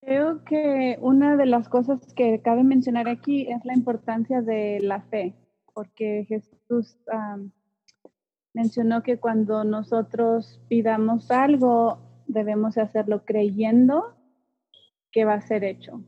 Creo 0.00 0.44
que 0.44 0.99
una 1.00 1.37
de 1.37 1.47
las 1.47 1.68
cosas 1.68 2.12
que 2.14 2.42
cabe 2.42 2.62
mencionar 2.62 3.09
aquí 3.09 3.50
es 3.50 3.64
la 3.64 3.75
importancia 3.75 4.42
de 4.42 4.80
la 4.80 5.00
fe, 5.00 5.35
porque 5.73 6.26
Jesús 6.28 6.99
mencionó 8.52 9.02
que 9.02 9.18
cuando 9.18 9.64
nosotros 9.64 10.61
pidamos 10.68 11.30
algo, 11.30 12.03
debemos 12.26 12.78
hacerlo 12.78 13.25
creyendo 13.25 14.16
que 15.11 15.25
va 15.25 15.35
a 15.35 15.40
ser 15.40 15.64
hecho. 15.64 16.04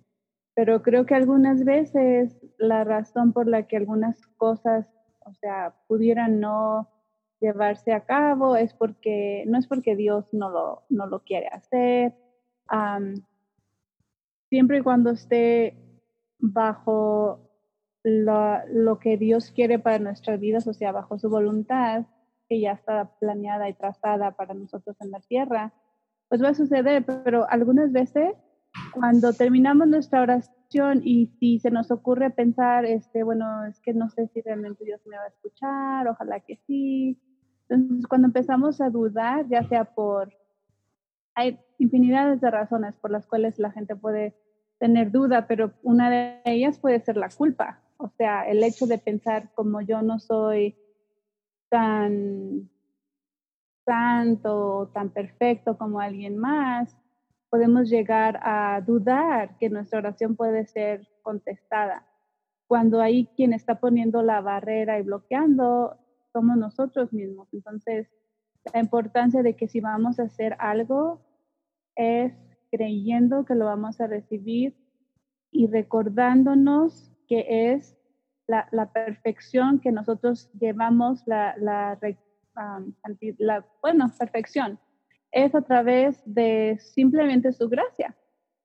Pero 0.54 0.82
creo 0.82 1.06
que 1.06 1.14
algunas 1.14 1.64
veces 1.64 2.40
la 2.58 2.84
razón 2.84 3.32
por 3.32 3.46
la 3.46 3.66
que 3.66 3.76
algunas 3.76 4.26
cosas, 4.38 4.90
o 5.20 5.32
sea, 5.34 5.74
pudieran 5.86 6.40
no 6.40 6.88
llevarse 7.40 7.92
a 7.92 8.04
cabo 8.04 8.56
es 8.56 8.72
porque, 8.72 9.44
no 9.46 9.58
es 9.58 9.66
porque 9.66 9.94
Dios 9.96 10.32
no 10.32 10.50
lo, 10.50 10.82
no 10.88 11.06
lo 11.06 11.22
quiere 11.22 11.48
hacer. 11.48 12.14
siempre 14.48 14.78
y 14.78 14.82
cuando 14.82 15.10
esté 15.10 15.76
bajo 16.38 17.46
lo, 18.02 18.98
que 19.00 19.16
Dios 19.16 19.50
quiere 19.50 19.78
para 19.78 19.98
nuestras 19.98 20.40
vidas, 20.40 20.66
o 20.66 20.72
sea, 20.72 20.92
bajo 20.92 21.18
su 21.18 21.28
voluntad, 21.28 22.04
que 22.48 22.60
ya 22.60 22.72
está 22.72 23.10
planeada 23.18 23.68
y 23.68 23.74
trazada 23.74 24.30
para 24.32 24.54
nosotros 24.54 24.96
en 25.00 25.10
la 25.10 25.20
tierra, 25.20 25.72
pues 26.28 26.42
va 26.42 26.48
a 26.48 26.54
suceder, 26.54 27.04
pero 27.04 27.48
algunas 27.48 27.92
veces 27.92 28.34
cuando 28.92 29.32
terminamos 29.32 29.88
nuestra 29.88 30.22
oración 30.22 31.00
y 31.02 31.28
si 31.38 31.58
se 31.58 31.70
nos 31.70 31.90
ocurre 31.90 32.30
pensar, 32.30 32.84
este, 32.84 33.22
bueno, 33.22 33.64
es 33.64 33.80
que 33.80 33.94
no 33.94 34.10
sé 34.10 34.28
si 34.28 34.42
realmente 34.42 34.84
Dios 34.84 35.00
me 35.06 35.16
va 35.16 35.24
a 35.24 35.28
escuchar, 35.28 36.08
ojalá 36.08 36.40
que 36.40 36.56
sí, 36.66 37.18
entonces, 37.68 38.06
cuando 38.06 38.28
empezamos 38.28 38.80
a 38.80 38.90
dudar, 38.90 39.48
ya 39.48 39.66
sea 39.68 39.84
por, 39.84 40.32
hay 41.34 41.58
infinidades 41.78 42.40
de 42.40 42.50
razones 42.50 42.94
por 42.96 43.10
las 43.10 43.26
cuales 43.26 43.58
la 43.58 43.72
gente 43.72 43.96
puede 43.96 44.34
tener 44.78 45.10
duda, 45.10 45.46
pero 45.46 45.72
una 45.82 46.10
de 46.10 46.40
ellas 46.44 46.78
puede 46.78 47.00
ser 47.00 47.16
la 47.16 47.28
culpa. 47.28 47.82
O 47.96 48.08
sea, 48.10 48.42
el 48.48 48.62
hecho 48.62 48.86
de 48.86 48.98
pensar 48.98 49.50
como 49.54 49.80
yo 49.80 50.02
no 50.02 50.18
soy 50.18 50.76
tan 51.68 52.70
santo, 53.86 54.90
tan 54.92 55.08
perfecto 55.10 55.78
como 55.78 56.00
alguien 56.00 56.36
más, 56.36 56.94
podemos 57.48 57.88
llegar 57.88 58.38
a 58.42 58.82
dudar 58.82 59.56
que 59.58 59.70
nuestra 59.70 60.00
oración 60.00 60.36
puede 60.36 60.66
ser 60.66 61.08
contestada. 61.22 62.04
Cuando 62.66 63.00
hay 63.00 63.26
quien 63.36 63.52
está 63.52 63.80
poniendo 63.80 64.22
la 64.22 64.42
barrera 64.42 64.98
y 64.98 65.02
bloqueando 65.02 65.96
somos 66.32 66.56
nosotros 66.58 67.12
mismos. 67.12 67.48
Entonces, 67.52 68.08
la 68.74 68.80
importancia 68.80 69.42
de 69.42 69.54
que 69.54 69.68
si 69.68 69.80
vamos 69.80 70.18
a 70.18 70.24
hacer 70.24 70.56
algo 70.58 71.22
es 71.94 72.34
creyendo 72.70 73.44
que 73.44 73.54
lo 73.54 73.66
vamos 73.66 74.00
a 74.00 74.06
recibir 74.06 74.76
y 75.50 75.68
recordándonos 75.68 77.12
que 77.28 77.72
es 77.72 77.96
la, 78.46 78.92
perfección 78.92 79.80
que 79.80 79.92
nosotros 79.92 80.50
llevamos, 80.58 81.26
la, 81.26 81.56
la, 81.58 81.98
la, 83.38 83.66
bueno, 83.82 84.12
perfección, 84.18 84.78
es 85.32 85.54
a 85.54 85.62
través 85.62 86.22
de 86.24 86.78
simplemente 86.80 87.52
su 87.52 87.68
gracia, 87.68 88.16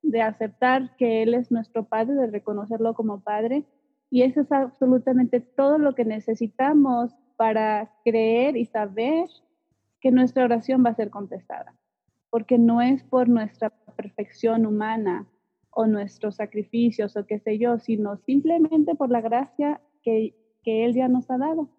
de 0.02 0.22
aceptar 0.22 0.96
que 0.96 1.24
Él 1.24 1.34
es 1.34 1.52
nuestro 1.52 1.86
Padre, 1.86 2.16
de 2.16 2.28
reconocerlo 2.28 2.94
como 2.94 3.22
Padre. 3.22 3.66
Y 4.10 4.24
eso 4.24 4.42
es 4.42 4.52
absolutamente 4.52 5.40
todo 5.40 5.78
lo 5.78 5.96
que 5.96 6.06
necesitamos 6.06 7.14
para 7.38 7.92
creer 8.04 8.58
y 8.58 8.66
saber 8.66 9.28
que 10.00 10.12
nuestra 10.12 10.44
oración 10.44 10.84
va 10.86 10.90
a 10.90 10.96
ser 10.96 11.10
contestada, 11.10 11.76
porque 12.30 12.58
no 12.58 12.82
es 12.82 13.04
por 13.04 13.30
nuestra 13.30 13.70
perfección 13.70 14.66
humana 14.66 15.28
o 15.70 15.86
nuestros 15.86 16.36
sacrificios 16.36 17.16
o 17.16 17.26
qué 17.26 17.40
sé 17.40 17.58
yo, 17.58 17.80
sino 17.80 18.18
simplemente 18.18 18.96
por 18.96 19.10
la 19.10 19.22
gracia 19.22 19.80
que, 20.04 20.36
que 20.64 20.86
Él 20.86 20.94
ya 20.94 21.08
nos 21.08 21.30
ha 21.30 21.38
dado. 21.38 21.70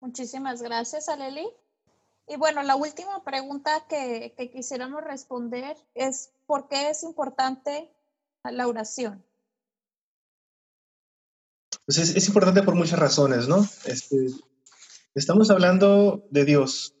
Muchísimas 0.00 0.62
gracias, 0.62 1.08
Aleli. 1.08 1.48
Y 2.26 2.36
bueno, 2.36 2.62
la 2.62 2.76
última 2.76 3.24
pregunta 3.24 3.86
que, 3.88 4.34
que 4.36 4.50
quisiéramos 4.50 5.02
responder 5.02 5.76
es, 5.94 6.30
¿por 6.46 6.68
qué 6.68 6.90
es 6.90 7.02
importante 7.02 7.90
la 8.44 8.68
oración? 8.68 9.24
Pues 11.88 11.96
es, 11.96 12.28
importante 12.28 12.62
por 12.62 12.74
muchas 12.74 12.98
razones, 12.98 13.48
¿no? 13.48 13.66
Este, 13.86 14.26
estamos 15.14 15.50
hablando 15.50 16.22
de 16.30 16.44
Dios, 16.44 16.94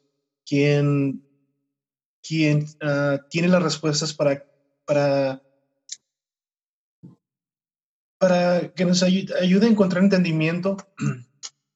quien, 0.46 1.22
quien 2.22 2.64
ah, 2.80 3.18
tiene 3.28 3.48
las 3.48 3.62
respuestas 3.62 4.14
para, 4.14 4.46
para, 4.86 5.42
para 8.16 8.72
que 8.72 8.86
nos 8.86 9.02
ayude, 9.02 9.38
ayude 9.38 9.66
a 9.66 9.70
encontrar 9.70 10.02
entendimiento 10.02 10.78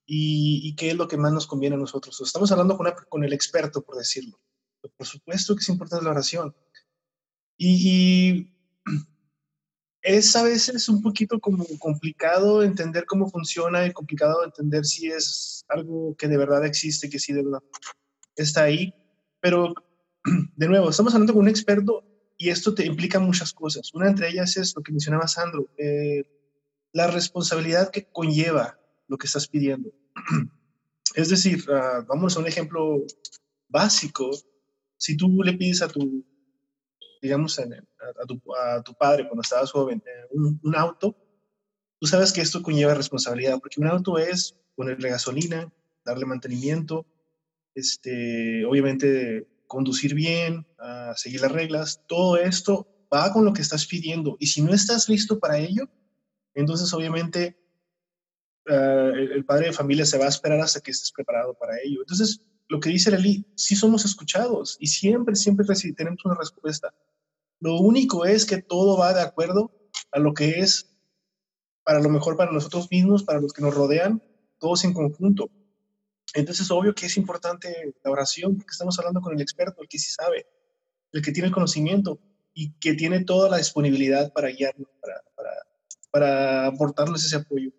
y, 0.06 0.61
y, 0.64 0.75
qué 0.75 0.90
es 0.90 0.97
lo 0.97 1.09
que 1.09 1.16
más 1.16 1.32
nos 1.32 1.47
conviene 1.47 1.76
a 1.76 1.78
nosotros. 1.78 2.21
Estamos 2.21 2.50
hablando 2.52 2.76
con, 2.76 2.88
con 3.09 3.25
el 3.25 3.32
experto, 3.32 3.82
por 3.82 3.97
decirlo. 3.97 4.40
Por 4.97 5.06
supuesto 5.06 5.54
que 5.54 5.61
es 5.61 5.68
importante 5.68 6.04
la 6.04 6.11
oración. 6.11 6.54
y, 7.56 8.52
es 10.02 10.35
a 10.35 10.42
veces 10.42 10.88
un 10.88 11.00
poquito 11.00 11.38
como 11.38 11.64
complicado 11.78 12.62
entender 12.62 13.06
cómo 13.06 13.30
funciona 13.30 13.87
y 13.87 13.92
complicado 13.92 14.44
entender 14.44 14.85
si 14.85 15.06
es 15.06 15.64
algo 15.68 16.16
que 16.16 16.26
de 16.26 16.37
verdad 16.37 16.66
existe, 16.66 17.09
que 17.09 17.21
sí 17.21 17.32
de 17.32 17.44
verdad 17.44 17.62
está 18.35 18.64
ahí. 18.64 18.92
Pero, 19.40 19.75
de 20.56 20.68
nuevo, 20.68 20.90
estamos 20.90 21.14
hablando 21.14 21.32
con 21.32 21.42
un 21.42 21.49
experto 21.49 22.04
y 22.37 22.50
esto 22.50 22.75
te 22.75 22.85
implica 22.85 23.21
muchas 23.21 23.52
cosas. 23.52 23.94
Una 23.94 24.09
entre 24.09 24.28
ellas 24.28 24.56
es 24.56 24.75
lo 24.75 24.82
que 24.82 24.90
mencionaba 24.90 25.28
Sandro, 25.28 25.71
eh, 25.78 26.25
la 26.92 27.06
responsabilidad 27.06 27.90
que 27.90 28.11
conlleva 28.11 28.80
lo 29.12 29.19
que 29.19 29.26
estás 29.26 29.47
pidiendo. 29.47 29.90
es 31.14 31.28
decir, 31.28 31.64
uh, 31.69 32.04
vamos 32.07 32.37
a 32.37 32.40
un 32.40 32.47
ejemplo 32.47 33.04
básico. 33.69 34.31
Si 34.97 35.16
tú 35.16 35.42
le 35.42 35.52
pides 35.52 35.83
a 35.83 35.88
tu 35.88 36.25
digamos, 37.21 37.57
a, 37.61 38.26
tu, 38.26 38.42
a, 38.52 38.83
tu, 38.83 38.95
padre 38.95 39.28
cuando 39.28 39.42
estabas 39.42 39.71
joven, 39.71 40.02
eh, 40.04 40.26
un, 40.33 40.59
un, 40.61 40.75
auto, 40.75 41.16
tú 42.00 42.09
sabes 42.09 42.33
que 42.33 42.40
esto 42.40 42.62
conlleva 42.62 42.95
responsabilidad, 42.95 43.61
porque 43.61 43.81
un 43.81 43.87
auto 43.87 44.19
es 44.19 44.57
ponerle 44.75 45.11
gasolina, 45.11 45.73
darle 46.04 46.26
mantenimiento, 46.26 47.07
este, 47.76 48.64
obviamente 48.64 49.47
conducir 49.69 50.14
bien, 50.14 50.66
seguir 51.14 51.40
las 51.42 51.52
reglas, 51.52 52.02
todo 52.09 52.37
esto 52.37 52.88
va 53.12 53.33
con 53.33 53.45
lo 53.45 53.52
que 53.52 53.62
estás 53.62 53.87
pidiendo. 53.87 54.37
Y 54.40 54.49
si 54.49 54.62
no 54.62 54.75
estás 54.75 55.09
listo 55.09 55.38
para 55.38 55.59
ello, 55.59 55.88
entonces 56.54 56.92
obviamente 56.92 57.57
ah, 58.69 59.11
el, 59.14 59.45
padre 59.45 59.66
de 59.66 59.73
familia 59.73 60.07
se 60.07 60.19
va 60.19 60.26
a 60.26 60.28
esperar 60.28 60.61
hasta 60.61 60.81
que 60.81 60.90
estés 60.90 61.12
preparado 61.12 61.54
para 61.54 61.75
ello. 61.83 62.00
Entonces, 62.00 62.40
lo 62.69 62.81
que 62.81 62.90
dice 62.90 63.11
Lely, 63.11 63.45
sí 63.57 63.76
somos 63.76 64.04
escuchados 64.04 64.76
y 64.81 64.87
siempre, 64.87 65.37
siempre 65.37 65.66
tenemos 65.97 66.25
una 66.25 66.35
respuesta. 66.35 66.95
Lo 67.61 67.76
único 67.76 68.25
es 68.25 68.47
que 68.47 68.62
todo 68.62 68.97
va 68.97 69.12
de 69.14 69.23
acuerdo 69.23 69.71
a 70.11 70.19
lo 70.19 70.35
que 70.35 70.61
es 70.61 70.88
para 71.85 72.00
lo 72.00 72.09
mejor 72.09 72.37
para 72.37 72.52
nosotros 72.52 72.88
mismos, 72.90 73.25
para 73.25 73.40
los 73.40 73.52
que 73.52 73.62
nos 73.62 73.75
rodean, 73.75 74.23
todos 74.59 74.85
en 74.85 74.95
conjunto. 74.95 75.50
Entonces, 76.35 76.71
obvio 76.71 76.95
que 76.95 77.07
es 77.07 77.16
importante 77.16 77.95
la 78.04 78.11
oración, 78.11 78.57
porque 78.57 78.71
estamos 78.71 78.99
hablando 78.99 79.21
con 79.21 79.35
el 79.35 79.40
experto, 79.40 79.83
el 79.83 79.88
que 79.88 79.99
sí 79.99 80.11
sabe, 80.11 80.47
el 81.12 81.23
que 81.23 81.33
tiene 81.33 81.49
el 81.49 81.54
conocimiento 81.54 82.21
y 82.54 82.73
que 82.78 82.95
tiene 82.95 83.25
toda 83.25 83.50
la 83.50 83.59
disponibilidad 83.59 84.33
para 84.33 84.49
guiarnos, 84.49 84.88
para 86.11 86.66
aportarnos 86.66 87.25
ese 87.25 87.37
apoyo. 87.37 87.71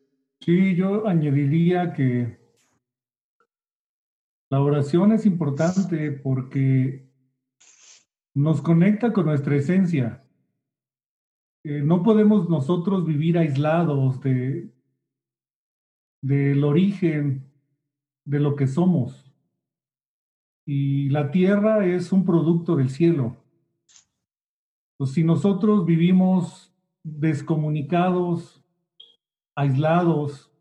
Sí, 0.44 0.76
yo 0.76 1.08
añadiría 1.08 1.94
que 1.94 2.38
la 4.50 4.62
oración 4.62 5.14
es 5.14 5.26
importante 5.26 6.12
porque 6.12 7.10
nos 8.34 8.62
conecta 8.62 9.14
con 9.14 9.28
nuestra 9.28 9.56
esencia. 9.56 10.22
Eh, 11.64 11.82
no 11.82 12.04
podemos 12.04 12.50
nosotros 12.50 13.06
vivir 13.06 13.38
aislados 13.38 14.20
de, 14.20 14.70
del 16.22 16.66
origen 16.66 17.50
de 18.26 18.40
lo 18.42 18.58
que 18.58 18.68
somos. 18.68 19.34
Y 20.66 21.08
la 21.08 21.32
tierra 21.32 21.86
es 21.86 22.12
un 22.12 22.26
producto 22.26 22.76
del 22.76 22.90
cielo. 22.90 23.38
Pues 24.98 25.12
si 25.12 25.24
nosotros 25.24 25.86
vivimos 25.86 26.76
descomunicados, 27.02 28.63
aislados 29.56 30.52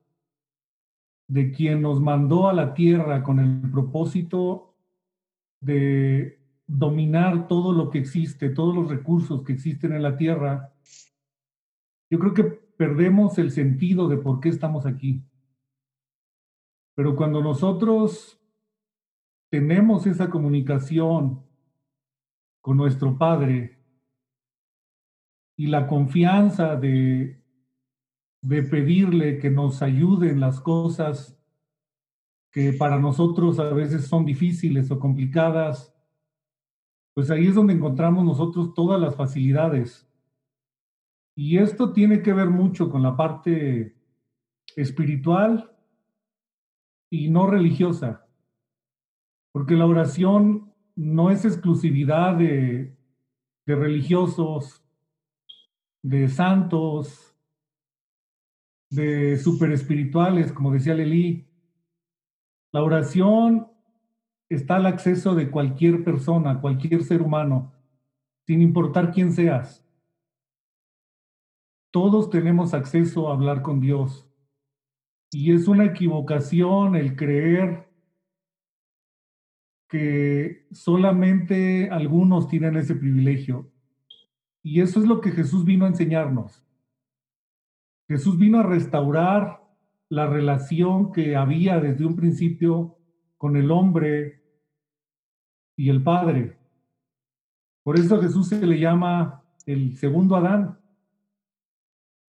de 1.29 1.51
quien 1.51 1.83
nos 1.83 2.01
mandó 2.01 2.49
a 2.49 2.53
la 2.53 2.75
tierra 2.75 3.23
con 3.23 3.39
el 3.39 3.71
propósito 3.71 4.75
de 5.61 6.41
dominar 6.67 7.49
todo 7.49 7.73
lo 7.73 7.91
que 7.91 7.99
existe, 7.99 8.51
todos 8.51 8.75
los 8.75 8.89
recursos 8.89 9.43
que 9.43 9.53
existen 9.53 9.93
en 9.93 10.03
la 10.03 10.17
tierra, 10.17 10.73
yo 12.11 12.19
creo 12.19 12.35
que 12.35 12.45
perdemos 12.45 13.39
el 13.39 13.51
sentido 13.51 14.09
de 14.09 14.19
por 14.19 14.41
qué 14.41 14.49
estamos 14.49 14.87
aquí. 14.87 15.25
Pero 16.95 17.17
cuando 17.17 17.43
nosotros 17.43 18.39
tenemos 19.49 20.07
esa 20.07 20.29
comunicación 20.29 21.43
con 22.61 22.77
nuestro 22.77 23.17
Padre 23.17 23.79
y 25.57 25.67
la 25.67 25.87
confianza 25.87 26.77
de, 26.77 27.42
de 28.43 28.63
pedirle 28.65 29.39
que 29.39 29.51
nos 29.51 29.83
ayude 29.83 30.31
en 30.31 30.41
las 30.41 30.61
cosas 30.61 31.39
que 32.51 32.75
para 32.75 32.99
nosotros 32.99 33.59
a 33.59 33.73
veces 33.73 34.07
son 34.07 34.27
difíciles 34.27 34.91
o 34.91 34.99
complicadas, 34.99 35.95
pues 37.15 37.31
ahí 37.31 37.47
es 37.47 37.55
donde 37.55 37.73
encontramos 37.73 38.25
nosotros 38.25 38.75
todas 38.75 39.01
las 39.01 39.17
facilidades. 39.17 40.07
Y 41.35 41.59
esto 41.59 41.93
tiene 41.93 42.21
que 42.21 42.33
ver 42.33 42.51
mucho 42.51 42.91
con 42.91 43.03
la 43.03 43.17
parte 43.17 43.97
espiritual 44.77 45.75
y 47.11 47.31
no 47.31 47.47
religiosa, 47.47 48.27
porque 49.53 49.75
la 49.75 49.87
oración 49.87 50.73
no 50.95 51.31
es 51.31 51.45
exclusividad 51.45 52.37
de, 52.37 52.97
de 53.67 53.77
religiosos, 53.77 54.85
de 56.03 56.29
santos, 56.29 57.32
de 58.93 59.39
super 59.39 59.73
espirituales, 59.73 60.53
como 60.53 60.71
decía 60.71 60.95
Lelí. 60.95 61.47
La 62.73 62.83
oración 62.83 63.69
está 64.51 64.77
al 64.77 64.87
acceso 64.87 65.35
de 65.35 65.51
cualquier 65.51 66.05
persona, 66.05 66.61
cualquier 66.61 67.03
ser 67.03 67.23
humano, 67.23 67.73
sin 68.47 68.61
importar 68.61 69.11
quién 69.11 69.33
seas. 69.33 69.83
Todos 71.91 72.29
tenemos 72.29 72.75
acceso 72.75 73.29
a 73.31 73.35
hablar 73.35 73.63
con 73.63 73.81
Dios. 73.81 74.29
Y 75.31 75.53
es 75.53 75.69
una 75.69 75.87
equivocación 75.87 76.95
el 76.95 77.17
creer 77.17 77.89
que 79.89 80.67
solamente 80.71 81.89
algunos 81.91 82.47
tienen 82.49 82.77
ese 82.77 82.95
privilegio. 82.95 83.71
Y 84.63 84.83
eso 84.83 85.01
es 85.01 85.07
lo 85.07 85.23
que 85.23 85.31
Jesús 85.31 85.65
vino 85.65 85.87
a 85.87 85.89
enseñarnos. 85.89 86.63
Jesús 88.09 88.39
vino 88.39 88.61
a 88.61 88.63
restaurar 88.63 89.63
la 90.09 90.27
relación 90.27 91.13
que 91.13 91.37
había 91.37 91.81
desde 91.81 92.05
un 92.05 92.17
principio 92.17 92.99
con 93.39 93.57
el 93.57 93.71
hombre 93.71 94.43
y 95.77 95.89
el 95.89 96.03
Padre. 96.03 96.59
Por 97.83 97.99
eso 97.99 98.21
Jesús 98.21 98.49
se 98.49 98.67
le 98.67 98.79
llama 98.79 99.43
el 99.67 99.97
segundo 99.97 100.37
Adán, 100.37 100.79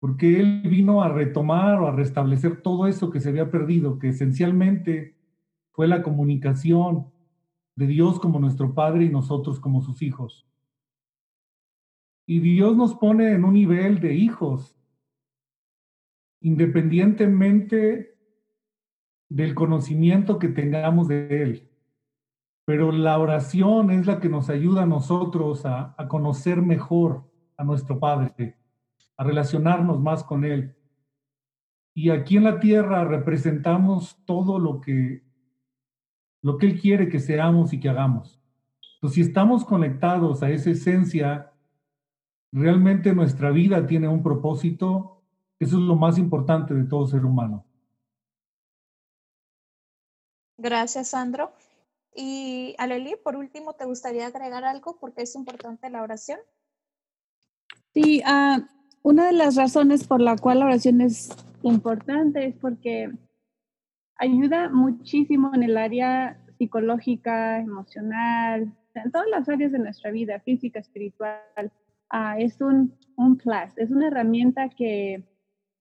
porque 0.00 0.40
Él 0.40 0.62
vino 0.62 1.02
a 1.02 1.08
retomar 1.08 1.80
o 1.80 1.88
a 1.88 1.92
restablecer 1.92 2.62
todo 2.62 2.86
eso 2.86 3.10
que 3.10 3.20
se 3.20 3.28
había 3.28 3.50
perdido, 3.50 3.98
que 3.98 4.08
esencialmente 4.08 5.16
fue 5.72 5.88
la 5.88 6.02
comunicación 6.02 7.06
de 7.76 7.86
Dios 7.86 8.20
como 8.20 8.38
nuestro 8.38 8.74
Padre 8.74 9.04
y 9.04 9.08
nosotros 9.08 9.60
como 9.60 9.82
sus 9.82 10.02
hijos. 10.02 10.46
Y 12.26 12.40
Dios 12.40 12.76
nos 12.76 12.94
pone 12.94 13.32
en 13.32 13.44
un 13.44 13.54
nivel 13.54 14.00
de 14.00 14.14
hijos, 14.14 14.76
independientemente 16.42 18.16
del 19.28 19.54
conocimiento 19.54 20.38
que 20.38 20.48
tengamos 20.48 21.08
de 21.08 21.42
Él. 21.42 21.68
Pero 22.64 22.92
la 22.92 23.18
oración 23.18 23.90
es 23.90 24.06
la 24.06 24.20
que 24.20 24.28
nos 24.28 24.50
ayuda 24.50 24.82
a 24.82 24.86
nosotros 24.86 25.64
a, 25.64 25.96
conocer 26.08 26.62
mejor 26.62 27.30
a 27.56 27.64
nuestro 27.64 27.98
Padre, 27.98 28.56
a 29.16 29.24
relacionarnos 29.24 30.00
más 30.00 30.22
con 30.22 30.44
Él. 30.44 30.76
Y 31.94 32.10
aquí 32.10 32.36
en 32.36 32.44
la 32.44 32.60
tierra 32.60 33.04
representamos 33.04 34.18
todo 34.24 34.58
lo 34.58 34.80
que, 34.80 35.22
lo 36.42 36.58
que 36.58 36.66
Él 36.66 36.80
quiere 36.80 37.08
que 37.08 37.20
seamos 37.20 37.72
y 37.72 37.80
que 37.80 37.88
hagamos. 37.88 38.40
Entonces, 38.94 39.14
si 39.16 39.20
estamos 39.22 39.64
conectados 39.64 40.42
a 40.42 40.50
esa 40.50 40.70
esencia, 40.70 41.52
realmente 42.52 43.14
nuestra 43.14 43.50
vida 43.50 43.86
tiene 43.86 44.08
un 44.08 44.22
propósito. 44.22 45.21
Eso 45.62 45.76
es 45.76 45.82
lo 45.84 45.94
más 45.94 46.18
importante 46.18 46.74
de 46.74 46.82
todo 46.82 47.06
ser 47.06 47.24
humano. 47.24 47.64
Gracias, 50.58 51.10
Sandro. 51.10 51.52
Y 52.12 52.74
Aleli, 52.78 53.14
por 53.22 53.36
último, 53.36 53.74
¿te 53.74 53.84
gustaría 53.84 54.26
agregar 54.26 54.64
algo 54.64 54.96
porque 54.98 55.22
es 55.22 55.36
importante 55.36 55.88
la 55.88 56.02
oración? 56.02 56.40
Sí, 57.94 58.24
uh, 58.26 58.60
una 59.02 59.26
de 59.26 59.34
las 59.34 59.54
razones 59.54 60.04
por 60.04 60.20
la 60.20 60.36
cual 60.36 60.58
la 60.58 60.64
oración 60.64 61.00
es 61.00 61.30
importante 61.62 62.44
es 62.44 62.56
porque 62.56 63.12
ayuda 64.16 64.68
muchísimo 64.68 65.54
en 65.54 65.62
el 65.62 65.76
área 65.76 66.44
psicológica, 66.58 67.60
emocional, 67.60 68.74
en 68.94 69.12
todas 69.12 69.28
las 69.28 69.48
áreas 69.48 69.70
de 69.70 69.78
nuestra 69.78 70.10
vida, 70.10 70.40
física, 70.40 70.80
espiritual. 70.80 71.70
Uh, 72.12 72.36
es 72.38 72.60
un, 72.60 72.98
un 73.16 73.36
plus, 73.36 73.72
es 73.76 73.92
una 73.92 74.08
herramienta 74.08 74.68
que, 74.68 75.22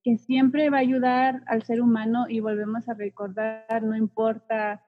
que 0.03 0.17
siempre 0.17 0.69
va 0.69 0.77
a 0.77 0.81
ayudar 0.81 1.43
al 1.47 1.63
ser 1.63 1.81
humano 1.81 2.25
y 2.27 2.39
volvemos 2.39 2.89
a 2.89 2.93
recordar, 2.93 3.83
no 3.83 3.95
importa 3.95 4.83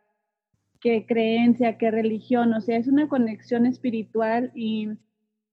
qué 0.79 1.05
creencia, 1.05 1.77
qué 1.77 1.91
religión, 1.91 2.53
o 2.53 2.61
sea, 2.61 2.77
es 2.77 2.87
una 2.87 3.07
conexión 3.07 3.65
espiritual 3.65 4.51
y 4.53 4.89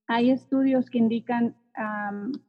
hay 0.07 0.31
estudios 0.31 0.89
que 0.89 0.97
indican 0.97 1.55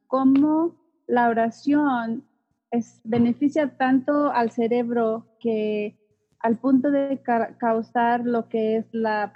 cómo 0.07 0.75
la 1.07 1.29
oración 1.29 2.25
es, 2.71 2.99
beneficia 3.03 3.77
tanto 3.77 4.31
al 4.31 4.51
cerebro 4.51 5.27
que 5.39 5.97
al 6.39 6.57
punto 6.57 6.91
de 6.91 7.21
causar 7.57 8.25
lo 8.25 8.49
que 8.49 8.77
es 8.77 8.85
la 8.91 9.31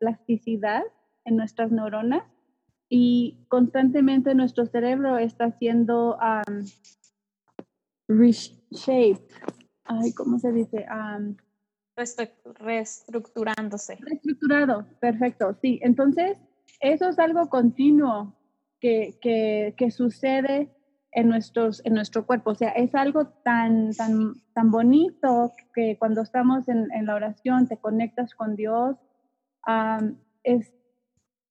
plasticidad 0.00 0.82
en 1.24 1.36
nuestras 1.36 1.70
neuronas 1.70 2.24
y 2.88 3.44
constantemente 3.48 4.34
nuestro 4.34 4.66
cerebro 4.66 5.18
está 5.18 5.52
siendo 5.52 6.18
reshaped. 8.08 9.22
Ay, 9.84 10.12
¿cómo 10.14 10.38
se 10.38 10.52
dice? 10.52 10.86
reestructurándose. 12.60 13.98
Reestructurado, 14.00 14.86
perfecto, 15.00 15.56
sí. 15.60 15.80
Entonces, 15.82 16.36
eso 16.80 17.08
es 17.08 17.18
algo 17.18 17.48
continuo 17.48 18.36
que, 18.80 19.18
que, 19.20 19.74
que, 19.76 19.90
sucede 19.90 20.70
en, 21.10 21.28
nuestros, 21.28 21.84
en 21.84 21.94
nuestro 21.94 22.24
cuerpo. 22.24 22.50
O 22.50 22.54
sea, 22.54 22.70
es 22.70 22.94
algo 22.94 23.26
tan, 23.44 23.92
tan, 23.94 24.34
tan 24.54 24.70
bonito 24.70 25.52
que 25.74 25.96
cuando 25.98 26.22
estamos 26.22 26.68
en, 26.68 26.86
en 26.92 27.06
la 27.06 27.16
oración 27.16 27.66
te 27.66 27.78
conectas 27.78 28.34
con 28.34 28.54
Dios. 28.54 28.96
es 30.44 30.72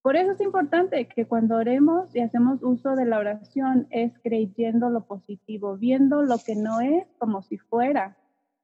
por 0.07 0.15
eso 0.15 0.31
es 0.31 0.39
importante 0.39 1.05
que 1.09 1.25
cuando 1.25 1.57
oremos 1.57 2.15
y 2.15 2.21
hacemos 2.21 2.63
uso 2.63 2.95
de 2.95 3.03
la 3.03 3.19
oración 3.19 3.87
es 3.89 4.13
creyendo 4.23 4.89
lo 4.89 5.01
positivo, 5.01 5.75
viendo 5.75 6.23
lo 6.23 6.37
que 6.37 6.55
no 6.55 6.79
es 6.79 7.05
como 7.17 7.41
si 7.41 7.57
fuera. 7.57 8.15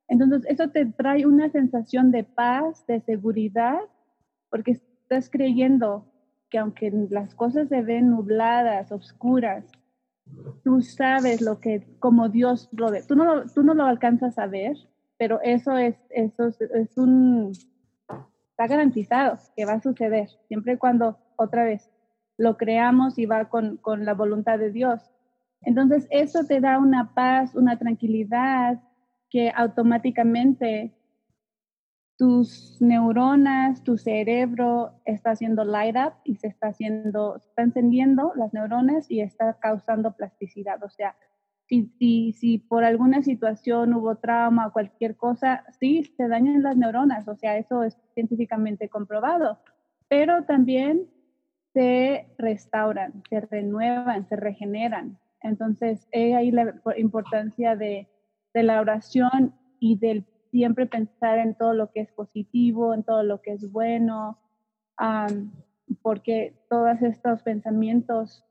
Entonces, 0.08 0.46
eso 0.48 0.70
te 0.70 0.86
trae 0.86 1.26
una 1.26 1.50
sensación 1.50 2.12
de 2.12 2.24
paz, 2.24 2.88
de 2.88 3.02
seguridad, 3.02 3.78
porque 4.50 4.72
estás 4.72 5.30
creyendo 5.30 6.06
que 6.50 6.60
aunque 6.60 6.90
las 7.10 7.36
cosas 7.36 7.68
se 7.68 7.82
ven 7.82 8.12
nubladas, 8.12 8.94
oscuras, 8.94 9.66
tú 10.64 10.82
sabes 10.82 11.42
lo 11.42 11.60
que, 11.60 11.86
como 12.00 12.30
Dios 12.30 12.70
lo 12.72 12.90
ve. 12.90 13.04
Tú 13.06 13.18
no, 13.18 13.44
tú 13.54 13.64
no 13.64 13.74
lo 13.74 13.84
alcanzas 13.84 14.40
a 14.40 14.48
ver, 14.48 14.78
pero 15.18 15.42
eso 15.42 15.78
es, 15.78 15.98
eso 16.10 16.48
es, 16.48 16.98
un, 16.98 17.52
está 18.52 18.68
garantizado 18.68 19.38
que 19.58 19.66
va 19.66 19.74
a 19.74 19.82
suceder, 19.82 20.30
siempre 20.48 20.78
cuando, 20.78 21.18
otra 21.38 21.64
vez, 21.64 21.90
lo 22.38 22.58
creamos 22.58 23.18
y 23.18 23.26
va 23.26 23.50
con, 23.50 23.78
con 23.78 24.06
la 24.06 24.14
voluntad 24.14 24.60
de 24.60 24.72
Dios. 24.72 25.02
Entonces, 25.62 26.08
eso 26.10 26.46
te 26.46 26.60
da 26.60 26.80
una 26.80 27.14
paz, 27.14 27.56
una 27.56 27.78
tranquilidad 27.78 28.82
que 29.30 29.52
automáticamente 29.56 30.94
tus 32.18 32.78
neuronas, 32.80 33.84
tu 33.84 33.98
cerebro 33.98 35.02
está 35.06 35.32
haciendo 35.32 35.64
light 35.64 35.96
up 35.96 36.14
y 36.24 36.36
se 36.36 36.48
está 36.48 36.68
haciendo, 36.68 37.38
está 37.38 37.64
encendiendo 37.64 38.34
las 38.36 38.54
neuronas 38.54 39.10
y 39.10 39.22
está 39.22 39.58
causando 39.60 40.16
plasticidad. 40.16 40.84
O 40.84 40.90
sea, 40.90 41.16
si, 41.66 41.88
si, 41.98 42.34
si 42.34 42.60
por 42.60 42.84
alguna 42.84 43.24
situación 43.24 43.94
hubo 43.94 44.16
trauma 44.18 44.68
o 44.68 44.74
cualquier 44.74 45.16
cosa, 45.16 45.66
sí, 45.80 46.04
se 46.16 46.28
dañan 46.28 46.62
las 46.62 46.78
neuronas. 46.78 47.28
O 47.28 47.36
sea, 47.36 47.58
eso 47.58 47.84
es 47.84 47.98
científicamente 48.14 48.90
comprobado. 48.90 49.60
Pero 50.08 50.44
también 50.44 51.08
se 51.74 52.28
restauran, 52.38 53.24
se 53.30 53.42
renuevan, 53.42 54.28
se 54.28 54.36
regeneran. 54.36 55.20
Entonces, 55.42 56.08
ahí 56.14 56.52
la 56.52 56.76
importancia 56.98 57.76
de, 57.76 58.08
de 58.54 58.64
la 58.64 58.80
oración 58.80 59.56
y 59.80 59.98
del 59.98 60.26
siempre 60.54 60.86
pensar 60.86 61.40
en 61.40 61.56
todo 61.56 61.74
lo 61.74 61.92
que 61.92 62.02
es 62.02 62.12
positivo, 62.12 62.94
en 62.94 63.04
todo 63.04 63.24
lo 63.24 63.42
que 63.42 63.54
es 63.54 63.72
bueno, 63.72 64.38
porque 66.04 66.54
todos 66.70 67.02
estos 67.02 67.42
pensamientos 67.42 68.46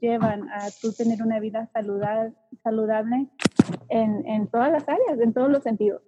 llevan 0.00 0.50
a 0.50 0.68
tú 0.82 0.92
tener 0.92 1.22
una 1.22 1.40
vida 1.40 1.66
saludable, 1.72 2.34
saludable 2.62 3.28
en, 3.88 4.26
en 4.26 4.48
todas 4.48 4.70
las 4.70 4.86
áreas, 4.86 5.18
en 5.18 5.32
todos 5.32 5.50
los 5.50 5.62
sentidos. 5.62 6.02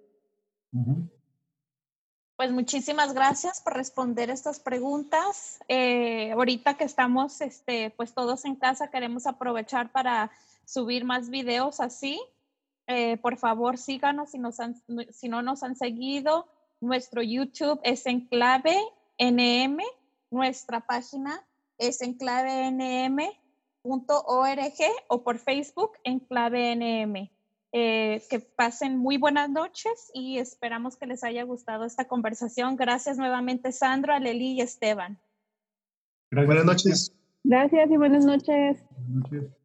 Pues 2.39 2.53
muchísimas 2.53 3.13
gracias 3.13 3.59
por 3.59 3.73
responder 3.73 4.29
estas 4.29 4.61
preguntas. 4.61 5.59
Eh, 5.67 6.31
ahorita 6.31 6.77
que 6.77 6.85
estamos, 6.85 7.41
este, 7.41 7.89
pues 7.89 8.13
todos 8.13 8.45
en 8.45 8.55
casa, 8.55 8.89
queremos 8.89 9.27
aprovechar 9.27 9.91
para 9.91 10.31
subir 10.63 11.03
más 11.03 11.29
videos 11.29 11.81
así. 11.81 12.17
Eh, 12.87 13.17
por 13.17 13.35
favor, 13.35 13.77
síganos 13.77 14.31
si, 14.31 14.37
nos 14.39 14.55
si 15.11 15.27
no 15.27 15.41
nos 15.41 15.63
han 15.63 15.75
seguido. 15.75 16.47
Nuestro 16.79 17.21
YouTube 17.21 17.81
es 17.83 18.05
Enclave 18.05 18.77
NM. 19.17 19.83
Nuestra 20.31 20.79
página 20.79 21.45
es 21.77 22.01
enclavenm.org 22.01 23.33
o 25.09 25.23
por 25.23 25.39
Facebook 25.39 25.91
Enclave 26.05 26.73
NM. 26.77 27.38
Eh, 27.71 28.23
que 28.31 28.39
pasen 28.39 28.97
muy 28.97 29.17
buenas 29.17 29.47
noches 29.47 30.09
y 30.15 30.39
esperamos 30.39 30.97
que 30.97 31.05
les 31.05 31.23
haya 31.23 31.43
gustado 31.43 31.85
esta 31.85 32.07
conversación. 32.07 32.75
Gracias 32.75 33.17
nuevamente, 33.17 33.71
Sandro, 33.71 34.13
Aleli 34.13 34.53
y 34.53 34.61
Esteban. 34.61 35.19
Buenas 36.31 36.65
noches. 36.65 37.15
Gracias 37.43 37.91
y 37.91 37.97
buenas 37.97 38.25
noches. 38.25 38.83
Buenas 38.89 39.31
noches. 39.31 39.58